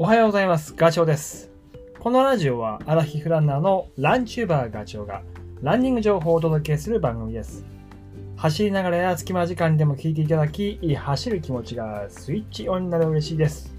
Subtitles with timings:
[0.00, 0.74] おはようございます。
[0.76, 1.50] ガチョウです。
[1.98, 5.22] このラジオはアラヒフランナーのランチューバーガチョウが
[5.60, 7.64] ランニング情報をお届けする番組です。
[8.36, 13.74] 走りながらや隙間時間でも聞いていただき、走る気持ちがスイッチオンになる嬉しいです。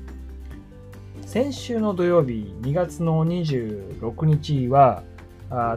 [1.25, 5.03] 先週の土曜日2月の26日は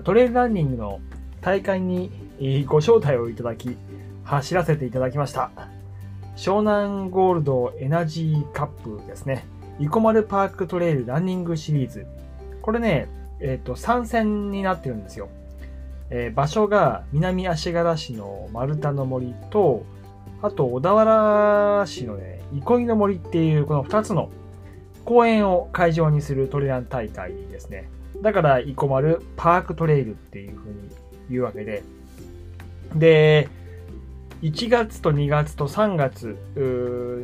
[0.03, 1.00] トレイルランニングの
[1.40, 2.11] 大会に
[2.67, 3.77] ご招待をいただき
[4.25, 5.53] 走らせていただきました。
[6.35, 9.46] 湘南ゴールドエナジーカップですね。
[9.82, 12.07] 生駒パークトレイルランニングシリーズ。
[12.63, 13.09] これね、
[13.41, 15.29] えっ、と、参戦になってるんですよ。
[16.11, 19.85] えー場所が南足柄市の丸太の森と、
[20.41, 24.31] あと小田原市のね、憩いの森っていうこの2つの
[25.05, 27.89] 公園を会場にするトレラン大会ですね。
[28.21, 29.03] だから、生駒
[29.36, 30.77] パークトレイルっていう風に
[31.29, 31.83] 言うわけで。
[32.94, 33.48] で、
[34.42, 36.36] 1月と2月と3月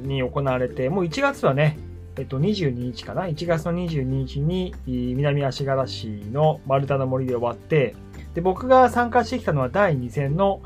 [0.02, 1.78] に行われて、もう1月はね、
[2.18, 7.94] えっと、22日かな ?1 月の22日に南足柄市の丸太の森で終わって、
[8.34, 10.60] で、僕が参加してきたのは第2戦の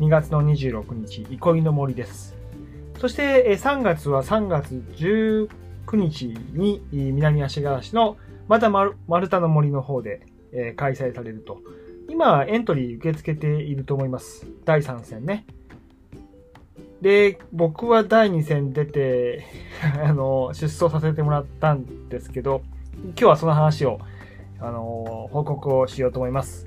[0.00, 2.34] 2月の26日、憩いの森です。
[2.98, 5.48] そして、え3月は3月19
[5.92, 8.16] 日に南足柄市の
[8.48, 10.26] また丸丸太の森の方で、
[10.76, 11.58] 開催されると。
[12.08, 14.46] 今、エントリー受け付けていると思います。
[14.64, 15.44] 第3戦ね。
[17.04, 19.44] で、僕は第2戦出て、
[20.02, 22.62] あの、出走させてもらったんですけど、
[22.94, 23.98] 今日はその話を、
[24.58, 26.66] あの、報告をしようと思います。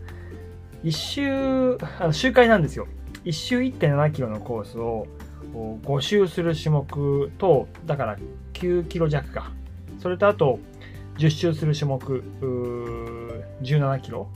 [0.84, 2.86] 一周、あの周回なんですよ。
[3.26, 5.08] 一周1.7キロのコースを
[5.56, 8.18] 5周する種目と、だから
[8.54, 9.52] 9キロ弱か。
[9.98, 10.60] それとあと、
[11.18, 12.24] 10周する種目、
[13.64, 14.28] 17キロ。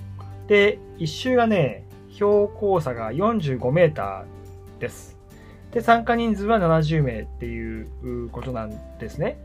[0.47, 5.20] で、一周がね、標高差が45メーターです。
[5.71, 9.37] で、参加人数は70名っていうことなんですね。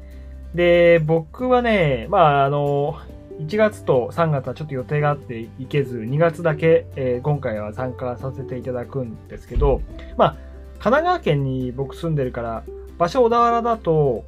[0.54, 2.98] で、僕はね、まあ、あの、
[3.40, 9.82] 1月と3月はちょっと予定があって行けず、2月だけ、えー今回は参加させていただくんですけど、
[10.16, 10.36] まあ、
[10.78, 12.64] 神奈川県に僕住んでるから、
[12.98, 14.24] 場所小田原だと、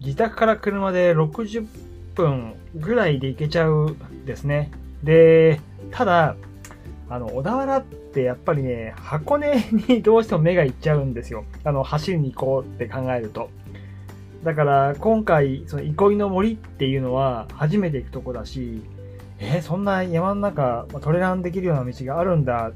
[0.00, 1.66] 自宅から車で60
[2.14, 4.70] 分ぐらいで行けちゃうんですね。
[5.02, 5.60] で、
[5.90, 6.36] ただ、
[7.10, 11.44] あの、小田原ってやっぱりね、箱根にどうしても目がいっちゃうんですよ。
[11.64, 13.50] あの、走りに行こうって考えると。
[14.44, 18.82] だから、今回、その憩いの森っていうのは初めて行くとこだし、
[19.40, 22.70] えーそんな山の中、トレランできるような道があるんだ。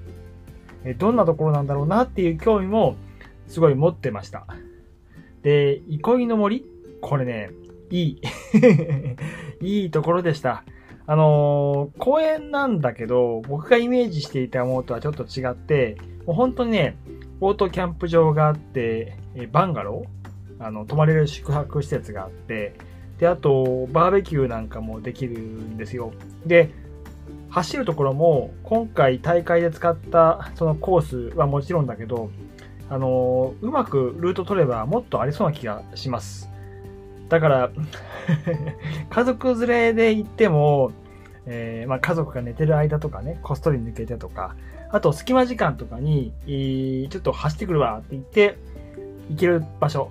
[0.84, 2.96] えーどんなところなんだろうなっていう興味も
[3.46, 4.46] すごい持ってました。
[5.42, 6.66] で、憩いの森
[7.00, 7.50] これね、
[7.90, 8.20] いい。
[9.62, 10.64] いいところでした。
[11.06, 16.96] あのー公園なんだけど、僕がイメージしていたものとはちょっと違って、もう本当にね、
[17.40, 20.66] オートキャンプ場があって、えバンガロー？
[20.66, 22.74] あの、泊まれる宿泊施設があって、
[23.18, 26.12] で、あと、バーベキューなんかもできるんですよ。
[26.46, 26.70] で、
[27.50, 32.30] 走るところも、今回大会で使ったそのコースはもちろんだけど、
[32.88, 36.50] あのーうまくルート取ればもっとありそうな気がします。
[37.34, 37.70] だから、
[39.10, 40.92] 家族連れで行っても、
[41.46, 44.54] えーまあ、家族が寝てる間とかね、こっそり抜けてとか、
[44.90, 48.56] あと隙間時間とかに、ちょっと走ってくるわって言って、
[49.30, 50.10] 行ける場所。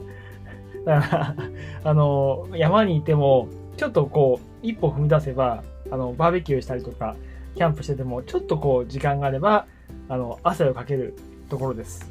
[0.86, 1.36] だから、
[1.84, 7.16] あの、山にいても、ちょっとこう、一歩踏み出せば、あの、バーベキューしたりとか、
[7.54, 9.66] キャンプしてても、ちょっとこう、時間があれば、
[10.08, 11.16] あの、汗をかける
[11.50, 12.10] ところです。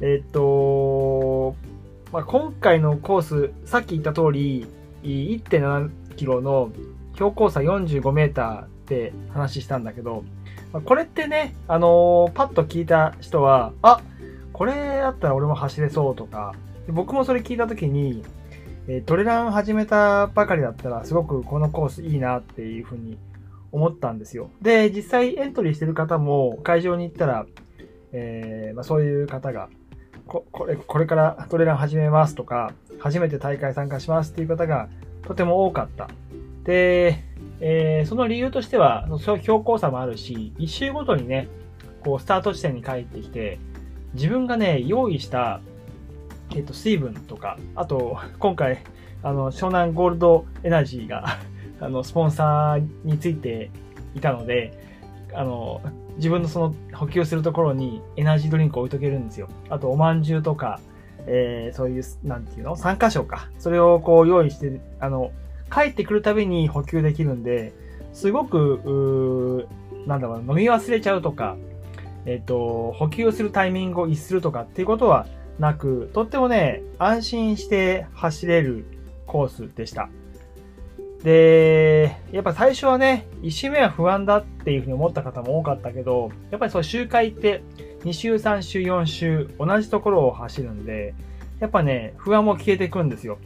[0.00, 0.40] えっと、
[2.12, 4.66] まあ、今回のコース、さっき言った通り、
[5.04, 6.72] 1.7キロの
[7.14, 10.24] 標高差45メーターって話したんだけど、
[10.72, 14.00] まあこれってね、あのーパッと聞いた人は、あ
[14.52, 16.54] これだったら俺も走れそうとか、
[16.88, 18.24] 僕もそれ聞いた時に、
[19.06, 23.18] トレラン始めたばかりだったらすごくこのコースいいなっていうふうに
[23.70, 24.50] 思ったんですよ。
[24.60, 27.46] で、実際エントリーしてる方も会場に行ったら、
[28.10, 29.68] えーまあ、そういう方が
[30.30, 34.88] こ、これ、これからトレラン始めますとか、初めて大会参加しますっていう方が
[35.26, 36.08] とても多かった。
[36.64, 37.24] で、
[37.60, 41.48] えーその理由としては、標高差もあるし、一周ごとにね、
[42.04, 43.58] こう、スタート地点に帰ってきて、
[44.14, 45.60] 自分がね、用意した、
[46.54, 48.78] えっ、と、水分とか、あと、今回、
[49.22, 51.38] あの、湘南ゴールドエナジーが、
[51.80, 53.70] あの、スポンサーについて
[54.14, 54.72] いたので、
[55.34, 55.80] あの、
[56.20, 59.48] 自分のその補給するところにエナジードリンクを置いとけるんですよ。
[59.70, 60.78] あと、おまんじゅうとか、
[61.26, 63.48] えーそういう、なんていうの ?3 箇所か。
[63.58, 65.32] それをこう用意して、あの、
[65.72, 67.72] 帰ってくるたびに補給できるんで、
[68.12, 69.66] すごく、
[70.04, 71.56] うなんだろう、飲み忘れちゃうとか、
[72.26, 75.26] えっ、と、補給するタイミングを逸するとかっていうことは
[75.58, 78.84] なく、とってもね、安心して走れる
[79.26, 80.10] コースでした。
[81.22, 87.62] で、やっぱ最初はね、1周目は不安だっていうふうに思った方も多かったけど、やっぱりそう周回って
[88.04, 91.14] 2周、3周、4周同じところを走るんで、
[91.60, 93.38] やっぱね、不安も消えていくんですよ。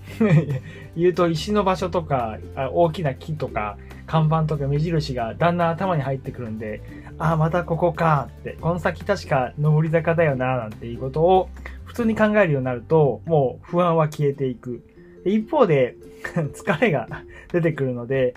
[0.97, 2.39] 言うと石の場所とか、
[2.73, 3.77] 大きな木とか、
[4.07, 6.81] 看板とか目印がだんだん頭に入ってくるんで、
[7.19, 11.49] ああ、またここかって、この先確か上り坂だよな、なんていうことを
[11.85, 14.83] 普通に考えるようになると、もう不安は消えていく。
[15.31, 15.97] 一方で、
[16.35, 17.09] 疲れが
[17.53, 18.35] 出てくるので、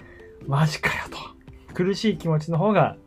[0.47, 1.17] マジかよと。
[1.73, 2.97] 苦しい気持ちの方が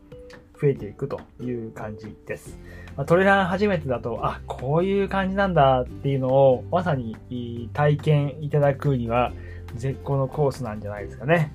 [0.59, 2.57] 増えていくという感じです。
[2.95, 9.33] ま、トレラン初めてだと、あ、こういう感じなんだっていうのをまさに体験いただくには
[9.75, 11.51] 絶好のコースなんじゃないですかね。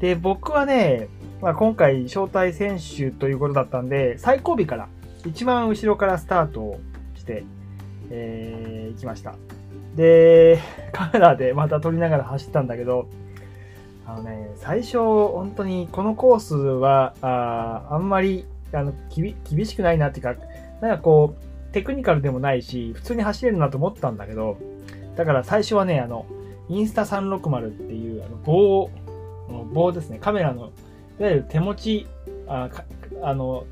[0.00, 1.08] で、僕はね、
[1.40, 4.88] まあ、今回招待選手ということだったんで、最後尾から、
[5.26, 6.80] 一番後ろからスタートを
[7.14, 7.44] して、
[8.10, 9.34] えー、行きました。
[9.96, 10.58] で、
[10.92, 13.08] カメラでまた撮りながら走ったんだけど、
[14.06, 20.34] あのね、最初、本当にこのコースは、ああんまり、あの、厳しくないなっていうか、
[20.80, 24.58] なんかこう、テクニカルでもないし、普通に走れるなと思ったんだけど、
[25.16, 26.26] だから最初はね、あの、
[26.68, 28.90] インスタ360っていう、あの、棒、
[29.72, 30.70] 棒ですね、カメラの、
[31.18, 32.06] いわゆる手持ち、
[32.46, 32.68] あ
[33.22, 33.64] あの、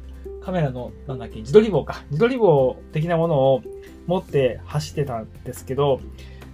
[0.48, 2.04] カメラの、なんだっけ、自撮り棒か。
[2.10, 3.62] 自撮り棒的なものを
[4.06, 6.00] 持って走ってたんですけど、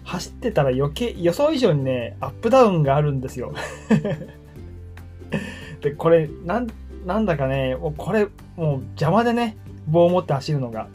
[0.02, 3.54] 走ってたら余計、予想以上にね、アップダウンがあるんですよ。
[5.80, 6.66] で、これ、なん、
[7.06, 8.24] なんだかね、もうこれ、
[8.56, 9.56] もう邪魔でね、
[9.86, 10.88] 棒を持って走るのが、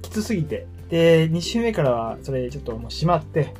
[0.00, 0.68] きつすぎて。
[0.88, 3.52] で、2周目からは、それちょっともうしまって、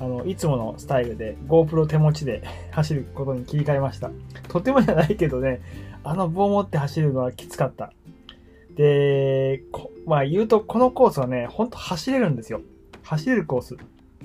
[0.00, 4.10] あの、いつものスタイルで GoPro 手持ちで 走ることに切り替えました。
[4.48, 5.60] とてもじゃないけどね、
[6.04, 7.92] あの棒を持って走るのはきつかった。
[8.78, 9.64] で、
[10.06, 12.62] まあ言うとこのコースはね、ほんと走れるんですよ。
[13.02, 13.76] 走れるコース。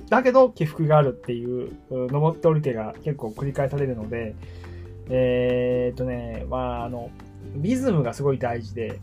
[0.10, 4.36] だけど起伏があるっていう、登って降りてが結構繰り返されるので、
[5.10, 7.10] えー、っとね、まああの、
[7.56, 9.00] リズムがすごい大事で、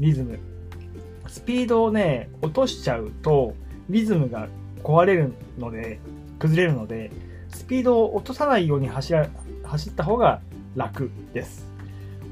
[0.00, 0.38] リズム。
[1.28, 3.54] スピードをね、落としちゃうと、
[3.88, 4.48] リズムが
[4.82, 6.00] 壊れるので、
[6.40, 7.12] 崩れるので、
[7.50, 9.28] スピードを落とさないように走ら
[9.62, 10.40] 走った方が
[10.74, 11.65] 楽です。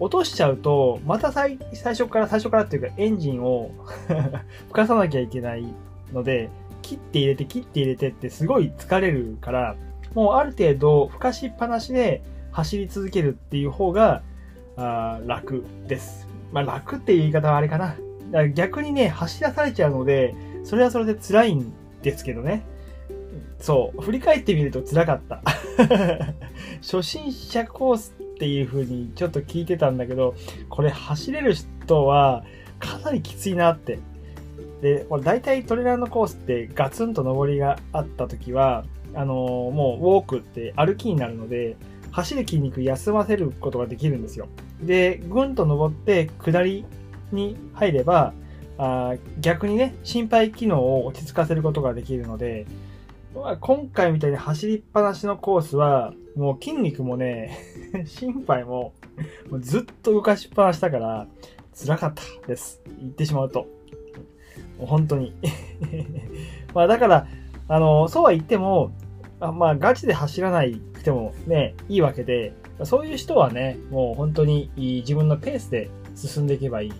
[0.00, 3.70] 落としちゃうと、また最最初から、最初からっていうかエンジンを
[4.68, 5.66] 吹かさなきゃいけない
[6.12, 6.50] ので、
[6.82, 9.76] 切って入れて切って入れてってすごい疲れるから、
[10.14, 14.22] もうある程度吹かしっぱなしで走り続けるっていう方が
[14.76, 16.28] あ楽です。
[16.52, 17.96] まあ楽っていう言い方はあれかな。
[18.32, 22.64] か逆にね、走らされちゃうので、それはそれで辛いんですけどね。
[23.58, 25.42] そう、振り返ってみると辛かった。
[26.82, 30.34] 初心者コースっていう風にちょっと聞いてたんだけど、
[30.68, 32.44] これ走れる人は
[32.78, 33.98] かなりきついなって。
[34.82, 38.84] で、これ大体トレーラーのコースってガツンと上りがあった時は、
[39.14, 41.76] あのー、もうウォークって歩きになるので、
[42.10, 44.48] 走る筋肉休ませることができるんですよ。
[44.82, 46.84] で、ぐんと登って下り
[47.32, 48.34] に入れば、
[48.76, 52.66] あ逆にね、心肺機能を落ち着かせることができるので、
[53.60, 57.56] 今回みたいに走りっぱなしのコースは、もう筋肉もね、
[58.06, 58.92] 心肺も
[59.50, 61.26] もうずっと動かしっぱなしだから、
[61.74, 62.80] 辛かったです。
[62.98, 63.66] 言ってしまうと。
[64.78, 65.34] もう本当に。
[66.74, 67.26] まあだから、
[67.68, 68.90] あの、そうは言っても、
[69.40, 76.92] あまあガチで走らなくてもね、いいわけで、そういう人はね、もう本当に自分のペースで進んでいけばいい。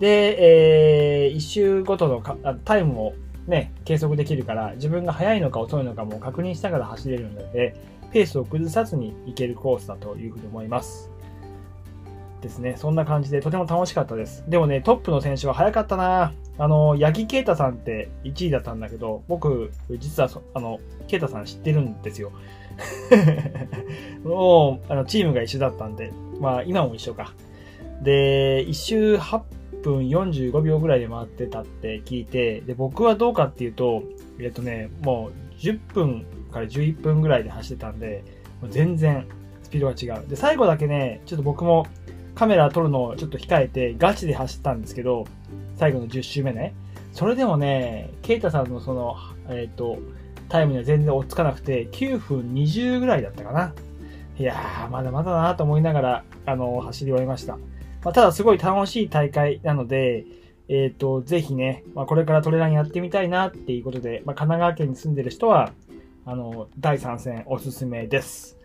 [0.00, 2.22] で、えー、一周ごとの
[2.64, 3.14] タイムを
[3.46, 7.74] ね、計測できるから、自分が速いのか遅いのかも確認しながら走れるので、
[8.12, 11.10] ペースを崩さずに行けるコースだというふうに思います。
[12.40, 12.74] ですね。
[12.76, 14.44] そんな感じでとても楽しかったです。
[14.48, 22.32] でもね、トップの選手は速かったなあの、八木啓太さんって1位だったんだけど、僕、実はあの、啓太さん知ってるんですよ。
[24.22, 27.34] もう、あの、チームが一緒だったんで、まあ、今も一緒か。
[28.02, 29.40] で、一周8
[29.84, 34.02] 分45秒ぐらいで回ってたって聞いて、で、僕はどうかっていうと、
[34.40, 38.24] えっとね、もう10分から11分ぐらいで走ってたんで、
[38.60, 39.26] もう全然
[39.62, 40.26] スピードが違う。
[40.28, 41.86] で、最後だけね、ちょっと僕も
[42.34, 45.26] カメラ撮るのをちょっと控えてガチで走ったんですけど、
[45.76, 46.74] 最後の10周目ね。
[47.12, 49.16] それでもね、ケイタさんのその、
[49.48, 49.98] えっ、と、
[50.48, 53.72] タイムには全然追っつかなくて、9分20ぐらいだったかな。
[54.36, 57.56] いやー、まだまだなと思いながら、あの、走り終えました。
[58.04, 60.26] まあ、ただすごい楽しい大会なので、
[60.68, 65.72] えっ、ー、と、ぜひね、まあ、これからトレランやってみたいなっていうことで、まあ、神奈川県に住んでる人は、
[66.26, 68.56] あの、第3戦おすすめです。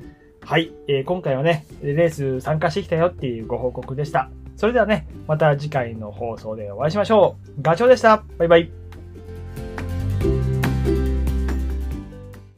[0.41, 4.29] はい、えー、今回はね、レース参加してきたよっていうご報告でした。
[4.55, 7.62] それではね、また次回の放送でお会いしましょう。
[7.62, 8.24] ガチョウでした。
[8.38, 8.88] バイバイ。